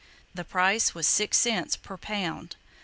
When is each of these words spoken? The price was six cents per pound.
The 0.33 0.43
price 0.43 0.95
was 0.95 1.05
six 1.07 1.37
cents 1.37 1.75
per 1.77 1.95
pound. 1.95 2.55